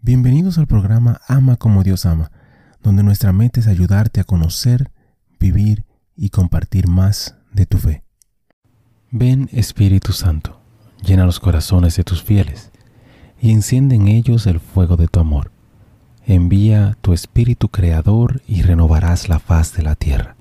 Bienvenidos 0.00 0.58
al 0.58 0.68
programa 0.68 1.20
Ama 1.26 1.56
como 1.56 1.82
Dios 1.82 2.06
ama, 2.06 2.30
donde 2.84 3.02
nuestra 3.02 3.32
meta 3.32 3.58
es 3.58 3.66
ayudarte 3.66 4.20
a 4.20 4.24
conocer, 4.24 4.92
vivir 5.40 5.84
y 6.16 6.30
compartir 6.30 6.86
más 6.86 7.34
de 7.52 7.66
tu 7.66 7.78
fe. 7.78 8.04
Ven 9.10 9.48
Espíritu 9.52 10.12
Santo, 10.12 10.60
llena 11.02 11.26
los 11.26 11.40
corazones 11.40 11.96
de 11.96 12.04
tus 12.04 12.22
fieles 12.22 12.70
y 13.40 13.50
enciende 13.50 13.96
en 13.96 14.06
ellos 14.06 14.46
el 14.46 14.60
fuego 14.60 14.96
de 14.96 15.08
tu 15.08 15.18
amor. 15.18 15.50
Envía 16.24 16.96
tu 17.00 17.12
Espíritu 17.12 17.68
Creador 17.68 18.40
y 18.46 18.62
renovarás 18.62 19.28
la 19.28 19.40
faz 19.40 19.74
de 19.74 19.82
la 19.82 19.96
tierra. 19.96 20.36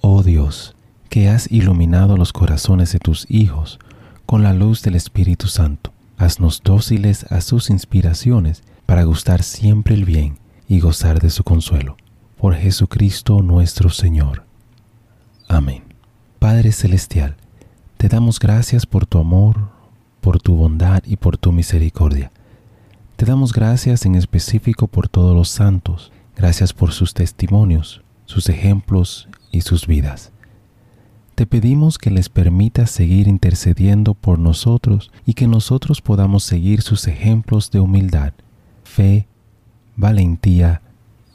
Oh 0.00 0.22
Dios, 0.22 0.74
que 1.10 1.28
has 1.28 1.52
iluminado 1.52 2.16
los 2.16 2.32
corazones 2.32 2.90
de 2.92 3.00
tus 3.00 3.26
hijos 3.28 3.78
con 4.24 4.42
la 4.42 4.54
luz 4.54 4.80
del 4.80 4.94
Espíritu 4.94 5.46
Santo 5.46 5.92
Haznos 6.18 6.62
dóciles 6.64 7.24
a 7.30 7.40
sus 7.40 7.68
inspiraciones 7.68 8.62
para 8.86 9.04
gustar 9.04 9.42
siempre 9.42 9.94
el 9.94 10.04
bien 10.04 10.38
y 10.66 10.80
gozar 10.80 11.20
de 11.20 11.30
su 11.30 11.44
consuelo. 11.44 11.96
Por 12.38 12.54
Jesucristo 12.54 13.42
nuestro 13.42 13.90
Señor. 13.90 14.44
Amén. 15.48 15.82
Padre 16.38 16.72
Celestial, 16.72 17.36
te 17.96 18.08
damos 18.08 18.38
gracias 18.38 18.86
por 18.86 19.06
tu 19.06 19.18
amor, 19.18 19.68
por 20.20 20.40
tu 20.40 20.54
bondad 20.56 21.02
y 21.04 21.16
por 21.16 21.38
tu 21.38 21.52
misericordia. 21.52 22.32
Te 23.16 23.24
damos 23.24 23.52
gracias 23.52 24.06
en 24.06 24.14
específico 24.14 24.86
por 24.86 25.08
todos 25.08 25.34
los 25.34 25.48
santos, 25.48 26.12
gracias 26.34 26.72
por 26.72 26.92
sus 26.92 27.14
testimonios, 27.14 28.02
sus 28.26 28.48
ejemplos 28.48 29.28
y 29.50 29.62
sus 29.62 29.86
vidas. 29.86 30.32
Te 31.36 31.44
pedimos 31.44 31.98
que 31.98 32.10
les 32.10 32.30
permitas 32.30 32.90
seguir 32.90 33.28
intercediendo 33.28 34.14
por 34.14 34.38
nosotros 34.38 35.12
y 35.26 35.34
que 35.34 35.46
nosotros 35.46 36.00
podamos 36.00 36.44
seguir 36.44 36.80
sus 36.80 37.06
ejemplos 37.08 37.70
de 37.70 37.78
humildad, 37.78 38.32
fe, 38.84 39.26
valentía 39.96 40.80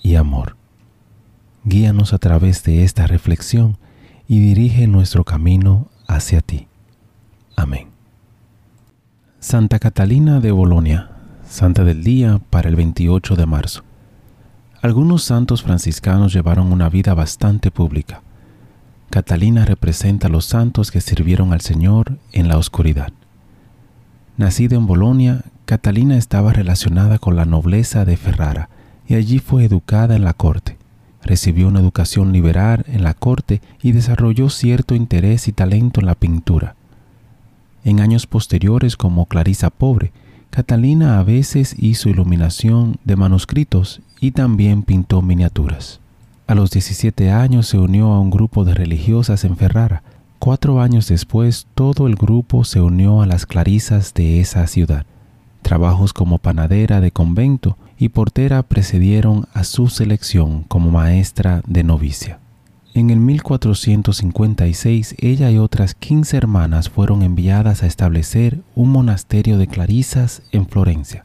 y 0.02 0.16
amor. 0.16 0.58
Guíanos 1.66 2.14
a 2.14 2.18
través 2.18 2.64
de 2.64 2.84
esta 2.84 3.06
reflexión 3.06 3.78
y 4.28 4.40
dirige 4.40 4.88
nuestro 4.88 5.24
camino 5.24 5.88
hacia 6.08 6.42
ti. 6.42 6.68
Amén. 7.56 7.90
Santa 9.40 9.78
Catalina 9.78 10.40
de 10.40 10.52
Bolonia, 10.52 11.12
Santa 11.48 11.84
del 11.84 12.04
Día 12.04 12.42
para 12.50 12.70
el 12.70 12.76
28 12.76 13.36
de 13.36 13.46
marzo. 13.46 13.84
Algunos 14.82 15.22
santos 15.22 15.62
franciscanos 15.62 16.34
llevaron 16.34 16.74
una 16.74 16.90
vida 16.90 17.14
bastante 17.14 17.70
pública 17.70 18.24
Catalina 19.12 19.66
representa 19.66 20.28
a 20.28 20.30
los 20.30 20.46
santos 20.46 20.90
que 20.90 21.02
sirvieron 21.02 21.52
al 21.52 21.60
Señor 21.60 22.18
en 22.32 22.48
la 22.48 22.58
oscuridad. 22.58 23.12
Nacida 24.38 24.78
en 24.78 24.88
Bolonia, 24.88 25.44
Catalina 25.66 26.16
estaba 26.16 26.54
relacionada 26.54 27.20
con 27.20 27.36
la 27.36 27.44
nobleza 27.44 28.06
de 28.06 28.16
Ferrara 28.16 28.70
y 29.06 29.16
allí 29.16 29.40
fue 29.40 29.66
educada 29.66 30.16
en 30.16 30.24
la 30.24 30.34
corte. 30.34 30.78
Recibió 31.24 31.68
una 31.68 31.82
educación 31.82 32.32
liberal 32.32 32.86
en 32.88 33.04
la 33.04 33.14
corte 33.14 33.62
y 33.84 33.92
desarrolló 33.92 34.50
cierto 34.50 34.96
interés 34.96 35.50
y 35.50 35.52
talento 35.52 36.00
en 36.00 36.06
la 36.06 36.16
pintura. 36.16 36.76
En 37.84 38.00
años 38.00 38.28
posteriores, 38.28 38.96
como 38.96 39.26
Clarisa 39.26 39.72
Pobre, 39.72 40.14
Catalina 40.52 41.20
a 41.20 41.24
veces 41.24 41.76
hizo 41.78 42.08
iluminación 42.08 42.96
de 43.04 43.18
manuscritos 43.18 44.02
y 44.22 44.32
también 44.32 44.84
pintó 44.84 45.22
miniaturas. 45.22 46.01
A 46.52 46.54
los 46.54 46.70
17 46.72 47.32
años 47.32 47.68
se 47.68 47.80
unió 47.80 48.12
a 48.12 48.20
un 48.20 48.30
grupo 48.30 48.66
de 48.66 48.74
religiosas 48.74 49.46
en 49.46 49.56
Ferrara. 49.56 50.04
Cuatro 50.38 50.82
años 50.82 51.08
después, 51.08 51.66
todo 51.76 52.08
el 52.08 52.18
grupo 52.18 52.66
se 52.66 52.82
unió 52.82 53.22
a 53.22 53.26
las 53.26 53.46
clarisas 53.46 54.14
de 54.14 54.42
esa 54.42 54.68
ciudad. 54.68 55.06
Trabajos 55.62 56.12
como 56.12 56.40
panadera 56.40 57.00
de 57.00 57.12
convento 57.12 57.78
y 57.98 58.10
portera 58.10 58.64
precedieron 58.64 59.48
a 59.54 59.64
su 59.64 59.88
selección 59.88 60.64
como 60.64 60.92
maestra 60.92 61.62
de 61.68 61.86
novicia. 61.86 62.40
En 62.94 63.12
el 63.12 63.22
1456 63.22 65.16
ella 65.20 65.52
y 65.52 65.58
otras 65.58 65.96
15 65.96 66.36
hermanas 66.36 66.90
fueron 66.90 67.22
enviadas 67.22 67.82
a 67.82 67.88
establecer 67.88 68.60
un 68.76 68.90
monasterio 68.90 69.58
de 69.58 69.68
clarisas 69.68 70.42
en 70.52 70.68
Florencia. 70.68 71.24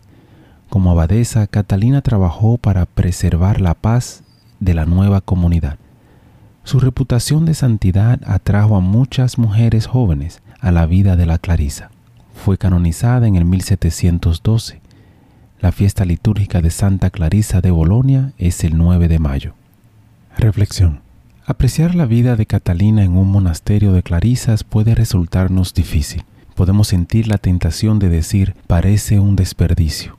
Como 0.69 0.93
abadesa, 0.93 1.49
Catalina 1.49 2.01
trabajó 2.01 2.59
para 2.59 2.87
preservar 2.87 3.61
la 3.61 3.75
paz 3.75 4.23
de 4.61 4.75
la 4.75 4.87
nueva 4.87 5.21
comunidad. 5.21 5.79
Su 6.65 6.81
reputación 6.81 7.45
de 7.45 7.55
santidad 7.55 8.21
atrajo 8.27 8.77
a 8.77 8.81
muchas 8.81 9.39
mujeres 9.39 9.87
jóvenes 9.87 10.43
a 10.61 10.73
la 10.73 10.87
vida 10.87 11.17
de 11.17 11.27
la 11.27 11.39
Clarisa. 11.39 11.91
Fue 12.35 12.59
canonizada 12.59 13.27
en 13.27 13.37
el 13.37 13.45
1712. 13.45 14.81
La 15.61 15.73
fiesta 15.73 16.05
litúrgica 16.05 16.61
de 16.61 16.71
Santa 16.71 17.11
Clarisa 17.11 17.61
de 17.61 17.71
Bolonia 17.71 18.33
es 18.37 18.65
el 18.65 18.77
9 18.77 19.09
de 19.09 19.19
mayo. 19.19 19.55
Reflexión. 20.37 21.01
Apreciar 21.47 21.95
la 21.95 22.07
vida 22.07 22.35
de 22.35 22.47
Catalina 22.47 23.05
en 23.05 23.17
un 23.17 23.31
monasterio 23.31 23.93
de 23.93 24.03
Clarisas 24.03 24.65
puede 24.65 24.97
resultarnos 24.97 25.73
difícil. 25.73 26.25
Podemos 26.57 26.89
sentir 26.89 27.29
la 27.29 27.39
tentación 27.39 28.01
de 28.01 28.09
decir 28.09 28.57
parece 28.67 29.21
un 29.21 29.37
desperdicio. 29.37 30.19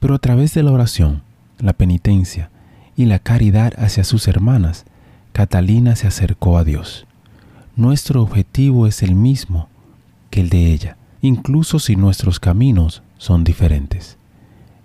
Pero 0.00 0.14
a 0.14 0.18
través 0.18 0.54
de 0.54 0.62
la 0.62 0.72
oración, 0.72 1.22
la 1.58 1.74
penitencia, 1.74 2.50
y 2.96 3.06
la 3.06 3.18
caridad 3.18 3.72
hacia 3.76 4.04
sus 4.04 4.28
hermanas, 4.28 4.84
Catalina 5.32 5.96
se 5.96 6.06
acercó 6.06 6.58
a 6.58 6.64
Dios. 6.64 7.06
Nuestro 7.76 8.22
objetivo 8.22 8.86
es 8.86 9.02
el 9.02 9.14
mismo 9.14 9.68
que 10.30 10.40
el 10.40 10.48
de 10.48 10.72
ella, 10.72 10.96
incluso 11.22 11.78
si 11.78 11.96
nuestros 11.96 12.38
caminos 12.38 13.02
son 13.18 13.42
diferentes. 13.42 14.16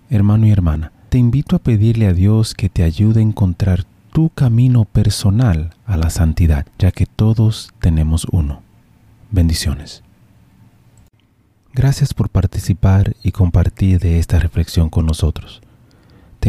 Hermano 0.08 0.46
y 0.46 0.50
hermana, 0.50 0.92
te 1.08 1.18
invito 1.18 1.56
a 1.56 1.60
pedirle 1.60 2.06
a 2.06 2.12
Dios 2.12 2.54
que 2.54 2.68
te 2.68 2.82
ayude 2.82 3.20
a 3.20 3.22
encontrar 3.22 3.84
tu 4.12 4.30
camino 4.30 4.84
personal 4.84 5.70
a 5.86 5.96
la 5.96 6.10
santidad, 6.10 6.66
ya 6.78 6.90
que 6.90 7.06
todos 7.06 7.72
tenemos 7.80 8.26
uno. 8.32 8.62
Bendiciones. 9.30 10.02
Gracias 11.72 12.12
por 12.12 12.28
participar 12.28 13.14
y 13.22 13.30
compartir 13.30 14.00
de 14.00 14.18
esta 14.18 14.40
reflexión 14.40 14.90
con 14.90 15.06
nosotros. 15.06 15.62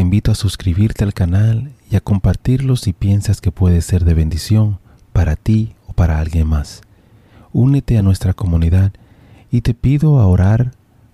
Invito 0.02 0.32
a 0.32 0.34
suscribirte 0.34 1.04
al 1.04 1.14
canal 1.14 1.70
y 1.88 1.94
a 1.94 2.00
compartirlo 2.00 2.74
si 2.74 2.92
piensas 2.92 3.40
que 3.40 3.52
puede 3.52 3.80
ser 3.82 4.04
de 4.04 4.14
bendición 4.14 4.80
para 5.12 5.36
ti 5.36 5.76
o 5.86 5.92
para 5.92 6.18
alguien 6.18 6.48
más. 6.48 6.80
Únete 7.52 7.96
a 7.98 8.02
nuestra 8.02 8.34
comunidad 8.34 8.92
y 9.52 9.60
te 9.60 9.74
pido 9.74 10.18
a 10.18 10.26
orar 10.26 10.72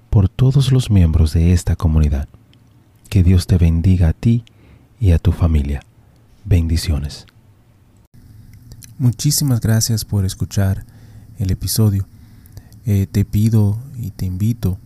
por 0.09 0.31
todos 0.31 0.73
los 0.73 0.91
miembros 0.91 1.35
de 1.35 1.53
esta 1.53 1.77
comunidad. 1.77 2.31
Que 3.11 3.23
Dios 3.23 3.47
te 3.47 3.59
bendiga 3.59 4.09
a 4.09 4.13
ti 4.15 4.43
y 4.99 5.11
a 5.11 5.19
tu 5.19 5.33
familia. 5.33 5.83
Bendiciones. 6.47 7.27
Muchísimas 8.97 9.61
gracias 9.61 10.07
por 10.07 10.25
escuchar 10.25 10.87
el 11.39 11.51
episodio. 11.51 12.07
Eh, 12.87 13.07
te 13.07 13.27
pido 13.27 13.79
y 13.99 14.13
te 14.13 14.25
invito 14.25 14.79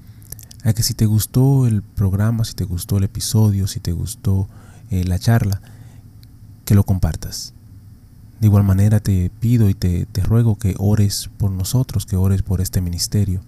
a 0.65 0.73
que 0.73 0.83
si 0.83 0.95
te 0.95 1.07
gustó 1.07 1.67
el 1.67 1.83
programa, 1.83 2.45
si 2.45 2.55
te 2.55 2.65
gustó 2.65 2.99
el 2.99 3.05
episodio, 3.05 3.67
si 3.67 3.81
te 3.81 3.93
gustó 3.93 4.49
eh, 4.91 5.05
la 5.05 5.19
charla, 5.19 5.61
que 6.65 6.75
lo 6.75 6.85
compartas. 6.85 7.53
De 8.41 8.47
igual 8.47 8.65
manera 8.65 9.01
te 9.01 9.31
pido 9.41 9.69
y 9.69 9.75
te, 9.75 10.07
te 10.07 10.23
ruego 10.23 10.57
que 10.57 10.75
ores 10.79 11.31
por 11.39 11.51
nosotros, 11.51 12.07
que 12.07 12.17
ores 12.17 12.43
por 12.43 12.61
este 12.61 12.81
ministerio. 12.81 13.41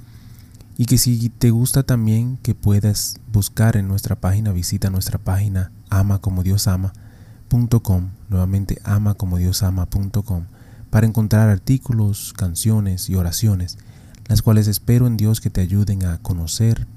Y 0.76 0.86
que 0.86 0.98
si 0.98 1.28
te 1.28 1.50
gusta 1.50 1.84
también 1.84 2.36
que 2.42 2.54
puedas 2.54 3.20
buscar 3.32 3.76
en 3.76 3.86
nuestra 3.86 4.16
página, 4.16 4.52
visita 4.52 4.90
nuestra 4.90 5.18
página 5.18 5.70
amacomodiosama.com, 5.90 8.08
nuevamente 8.28 8.80
amacomodiosama.com, 8.82 10.44
para 10.90 11.06
encontrar 11.06 11.48
artículos, 11.48 12.32
canciones 12.32 13.08
y 13.08 13.14
oraciones, 13.14 13.78
las 14.26 14.42
cuales 14.42 14.66
espero 14.66 15.06
en 15.06 15.16
Dios 15.16 15.40
que 15.40 15.50
te 15.50 15.60
ayuden 15.60 16.04
a 16.06 16.18
conocer, 16.18 16.88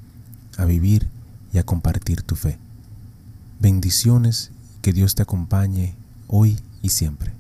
a 0.58 0.66
vivir 0.66 1.08
y 1.54 1.60
a 1.60 1.64
compartir 1.64 2.24
tu 2.24 2.36
fe. 2.36 2.58
Bendiciones, 3.60 4.52
que 4.82 4.94
Dios 4.94 5.16
te 5.16 5.24
acompañe 5.24 5.96
hoy 6.28 6.60
y 6.82 6.90
siempre. 6.90 7.37